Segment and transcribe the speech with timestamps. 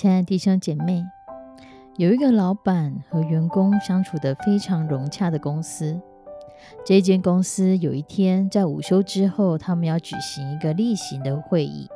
[0.00, 1.04] 亲爱的弟兄姐妹，
[1.98, 6.00] 有一个老板和员工相处的非常融洽的公司。
[6.86, 11.86] 这间公司有一天在午休之后，他们要举行一个例行的会议。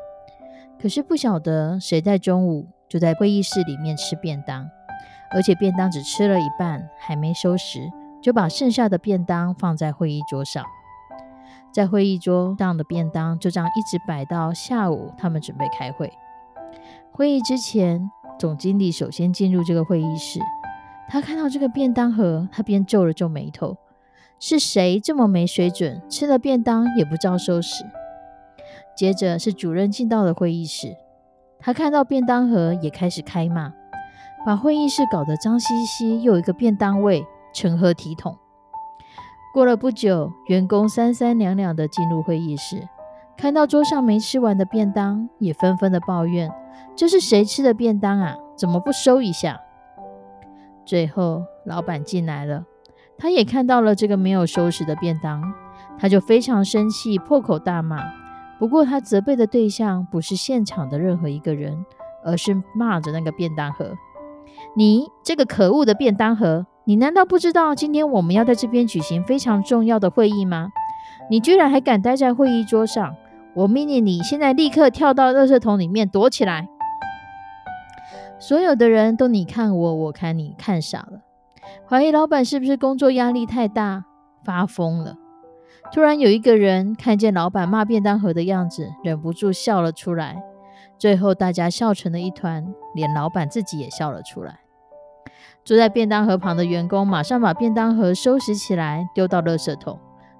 [0.78, 4.68] 可是不晓得谁在中午就在会议室里面吃便当，
[5.30, 7.90] 而且便当只吃了一半，还没收拾，
[8.22, 10.62] 就把剩下的便当放在会议桌上。
[11.72, 16.12] 在会议桌上的便当就这样一直摆到下午，他们准备开会。
[17.12, 20.40] 会议之前，总经理首先进入这个会议室。
[21.08, 23.76] 他看到这个便当盒，他便皱了皱眉头
[24.40, 27.84] ：“是谁这么没水准，吃了便当也不照收拾？”
[28.96, 30.96] 接着是主任进到了会议室，
[31.58, 33.72] 他看到便当盒，也开始开骂，
[34.46, 38.36] 把会议室搞得脏兮兮，又一个便当味，成何体统？
[39.52, 42.88] 过了不久，员工三三两两的进入会议室，
[43.36, 46.50] 看到桌上没吃完的便当，也纷纷的抱怨。
[46.96, 48.36] 这是谁吃的便当啊？
[48.56, 49.60] 怎么不收一下？
[50.84, 52.64] 最后，老板进来了，
[53.18, 55.54] 他也看到了这个没有收拾的便当，
[55.98, 58.04] 他就非常生气，破口大骂。
[58.58, 61.84] 不过，他责备的对象不是现场的任何一个人，
[62.24, 63.96] 而是骂着那个便当盒
[64.76, 66.66] ：“你这个可恶的便当盒！
[66.84, 70.70] 你难道不知道今天我们要在这边举行非常重要的会议吗？
[71.30, 73.16] 你居然还敢待在会议桌上！
[73.54, 76.68] 我命令你现在立刻跳到垃圾桶里面躲起来！”
[78.40, 81.20] 所有的人都你看我，我看你，看傻了，
[81.88, 84.04] 怀疑老板是不是工作压力太大
[84.44, 85.16] 发疯了。
[85.92, 90.42] 突然有一个人看见老板骂便当盒的样子，忍不住笑了出来。
[90.98, 94.60] 最后大家笑成了一团，连老板自己也笑了出来。
[95.64, 99.98] 坐在便当盒旁的员工马上把便当盒收拾起来，丢到垃圾桶，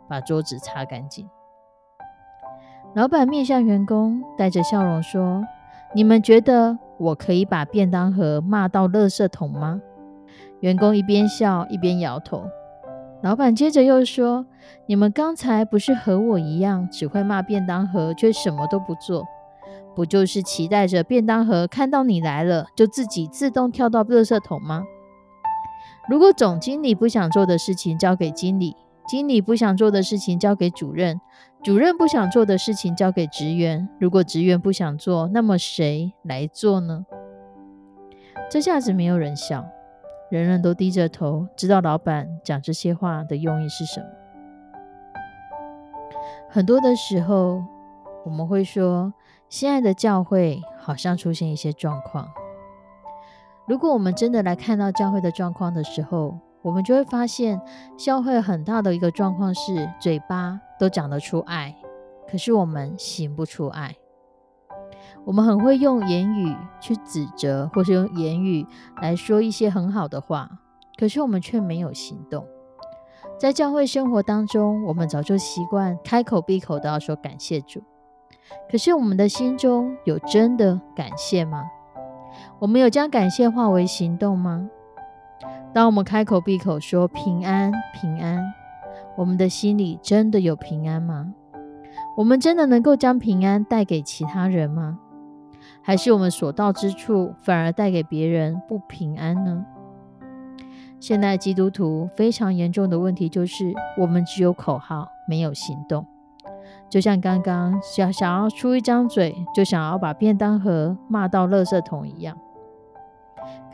[0.09, 1.29] 把桌子擦干净。
[2.95, 5.45] 老板面向员工，带着笑容说
[5.95, 9.81] ：“你们觉得？”我可以把便当盒骂到垃圾桶吗？
[10.61, 12.45] 员工一边笑一边摇头。
[13.21, 14.47] 老板接着又说
[14.87, 19.25] ：“你们刚才不是和我一样，只会骂便当盒，却什么都不做？
[19.97, 24.85] 不就是期待着便当盒看到你来了，就自己自动跳到垃圾桶吗？
[26.09, 31.21] 如果总经理不想做的事情交给经理，经理不想做的事情交给主任。”
[31.65, 37.07] 主任不想做的事情交给职员，如果职员不想做，那么谁来做呢？
[38.51, 39.65] 这下子没有人笑，
[40.31, 44.07] 人人都低着头，知道老板讲这些话的用意是什么。
[46.51, 47.65] 很多的时候，
[48.27, 49.15] 我们会说，
[49.49, 52.29] 现在的教会好像出现一些状况。
[53.67, 57.61] 如果我们真的来看到教会的状况的时候，我们就会发现，
[57.99, 61.77] 教会很大的一个状况是，嘴巴都讲得出爱，
[62.27, 63.95] 可是我们行不出爱。
[65.27, 68.67] 我们很会用言语去指责，或是用言语
[69.03, 70.51] 来说一些很好的话，
[70.99, 72.47] 可是我们却没有行动。
[73.39, 77.83] 在教会生活当中，我们早就习惯开口闭口都要说感谢主，
[78.71, 81.63] 可是我们的心中有真的感谢吗？
[82.59, 84.71] 我们有将感谢化为行动吗？
[85.73, 88.41] 当我们开口闭口说平安平安，
[89.17, 91.35] 我们的心里真的有平安吗？
[92.17, 95.01] 我们真的能够将平安带给其他人吗？
[95.83, 99.65] 还是我们所到之处反而带给别人不平安呢？
[101.01, 106.07] 现在基督徒非常严重的问题就是，我们只有口号，没有行动。
[106.89, 112.39] 就像刚刚想想要出一张嘴，就想要把便当盒骂到垃圾桶一样。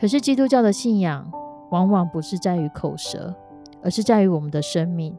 [0.00, 1.30] 可是基督教的信仰。
[1.70, 3.34] 往往不是在于口舌，
[3.82, 5.16] 而是在于我们的生命。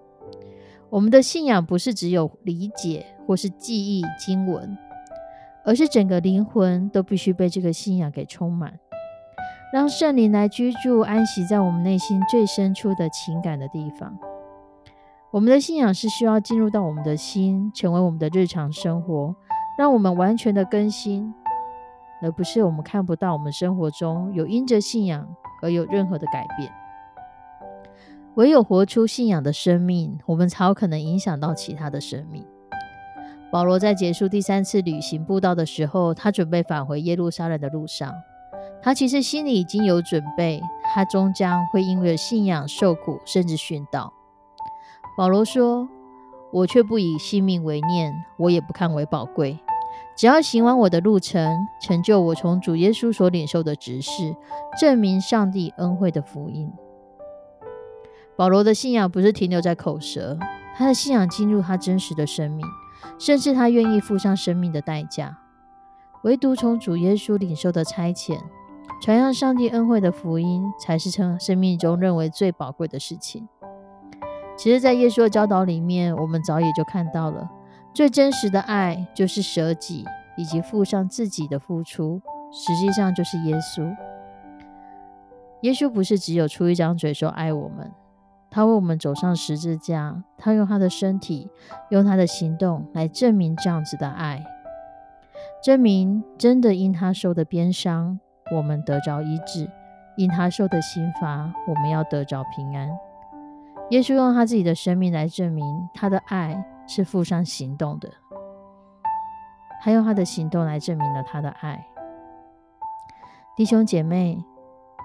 [0.90, 4.78] 我们的信仰不是只有理解或是记忆经文，
[5.64, 8.80] 而是整个灵魂都必须被这个信仰给充满。
[9.72, 14.18] 让圣灵来居住、安息在我们内心最深处的情感的地方。
[15.32, 19.34] 我们的信仰是需要进入到我们的心，成为我们的日常生活，
[19.78, 21.34] 让我们完全的更新，
[22.22, 25.28] 而不是我们看不到我们生活中有因着信仰
[25.62, 26.72] 而有任何的改变。
[28.36, 32.46] 唯有活出信仰的生命，我们才有可能影响到其他的生命。
[33.52, 38.14] 保罗在结束第三次旅行布道的时候，他准备返回耶路撒冷的路上，
[38.82, 40.62] 他其实心里已经有准备，
[40.94, 44.14] 他终将会因为信仰受苦，甚至殉道。
[45.18, 45.90] 保罗说
[46.54, 49.60] ：“我却不以性命为念，我也不看为宝贵，
[50.16, 54.36] 只要行完我的路程，成就我从主耶稣所领受的指示，
[54.80, 56.72] 证明上帝恩惠的福音。”
[58.38, 60.38] 保罗的信仰不是停留在口舌，
[60.76, 62.66] 他的信仰进入他真实的生命，
[63.20, 65.38] 甚至他愿意付上生命的代价。
[66.24, 68.40] 唯独从主耶稣领受的差遣，
[69.02, 73.48] 传扬上帝恩惠的福音，才是成生命中认为最宝贵的事情。
[74.56, 77.50] 其实，在耶稣的教导里面，我们早已就看到了，
[77.94, 80.06] 最真实的爱就是舍己
[80.38, 82.22] 以及付上自己的付出，
[82.52, 83.96] 实际上就是耶稣。
[85.62, 87.92] 耶稣不是只有出一张嘴说爱我们。
[88.50, 91.50] 他为我们走上十字架，他用他的身体，
[91.90, 94.44] 用他的行动来证明这样子的爱，
[95.64, 98.20] 证明真的因他受的鞭伤，
[98.54, 99.70] 我们得着医治；
[100.18, 102.90] 因他受的刑罚，我们要得着平安。
[103.92, 108.10] 耶稣用他自己的生命来证明他的爱是付上行动的，
[109.82, 111.88] 他用他的行动来证明了他的爱。
[113.56, 114.44] 弟兄姐妹。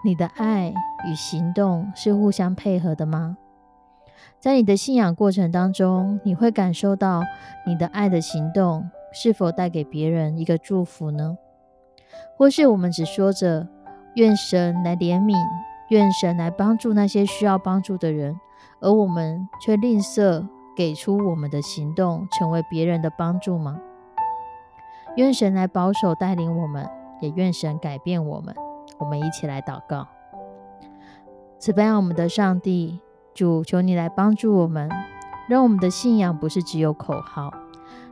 [0.05, 0.73] 你的爱
[1.09, 3.39] 与行动是互相配合的吗？
[4.39, 7.25] 在你的信仰过程当中，你会感受到
[7.67, 11.37] 你的爱的行动是否带给别人一个祝福呢？
[12.37, 13.67] 或是我们只说着
[14.15, 15.35] 愿神来怜悯，
[15.89, 18.39] 愿神来帮助那些需要帮助的人，
[18.81, 23.81] 而我们却吝啬给出我们的行动，成为别人的帮助吗？
[25.17, 26.87] 愿神来保守带领我们，
[27.21, 28.55] 也愿神改变我们。
[28.99, 30.07] 我们一起来祷告，
[31.59, 33.01] 慈悲我们的上帝，
[33.35, 34.91] 主，求你来帮助我们，
[35.49, 37.53] 让我们的信仰不是只有口号，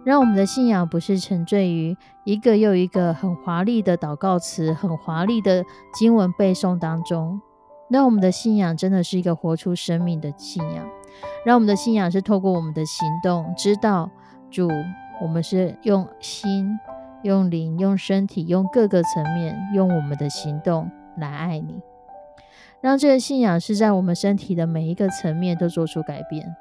[0.04, 5.64] 让我们的信仰不是沉醉于一个又一个很华丽的祷告词、很华丽的
[5.94, 7.40] 经文背诵当中，
[7.88, 10.88] 让我们的信仰真的是一个活出生命的信仰，
[11.44, 14.10] 让我们的信仰是透过我们的行动，知道
[14.50, 14.68] 主，
[15.20, 16.78] 我们是用心。
[17.22, 21.80] 用灵、用身体、用各个层面、用我们的行动来爱你，
[22.82, 26.54] 让这个信仰是在我们身体的每一个层面都做出改变。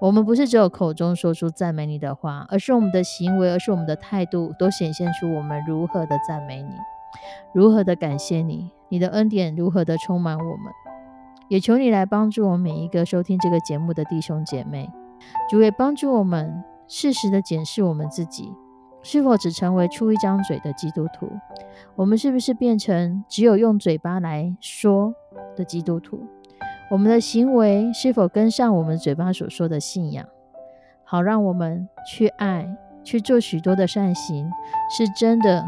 [0.00, 6.70] 我们不是只有口中说出赞美你的话，而是我们的行为，而是我们的态度，都显现出我们如何的赞美你，
[7.52, 10.72] 如何的感谢你，你的恩典如何的充满我们。
[11.48, 14.90] 也求你来帮助我们每一个收听这个节目的弟兄姐妹，
[15.50, 18.52] 主也帮助我们适时的检视我们自己。
[19.00, 21.30] 是否只成为出一张嘴的基督徒？
[21.94, 25.14] 我们是不是变成只有用嘴巴来说
[25.56, 26.26] 的基督徒？
[26.90, 30.26] 我们的行为是否跟上我们嘴巴所说的信仰？
[31.04, 32.68] 好，让我们去爱，
[33.04, 34.50] 去做许多的善行，
[34.90, 35.64] 是真的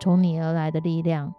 [0.00, 1.34] 从你而来的力量，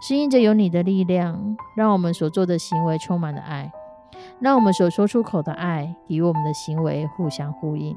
[0.00, 3.70] 是因着有你的力量，让我们所做的行为充满了爱，
[4.40, 7.96] 让我们所说出口的爱与我们的行为互相呼应。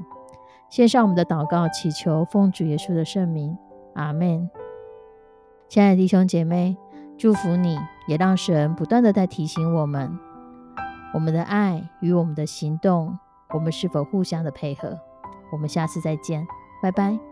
[0.68, 3.56] 献上我们的祷告，祈求奉主耶稣的圣名，
[3.94, 4.48] 阿门。
[5.68, 6.76] 亲爱的弟兄姐妹，
[7.18, 10.18] 祝福你，也让神不断的在提醒我们，
[11.14, 13.18] 我们的爱与我们的行动，
[13.54, 14.98] 我们是否互相的配合？
[15.50, 16.46] 我们下次再见，
[16.82, 17.31] 拜拜。